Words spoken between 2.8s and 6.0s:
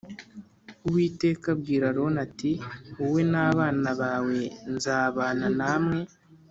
Wowe n’ abana bawe nzabana namwe